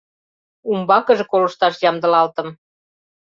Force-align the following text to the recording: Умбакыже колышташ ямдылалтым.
Умбакыже 0.71 1.25
колышташ 1.31 1.73
ямдылалтым. 1.89 2.47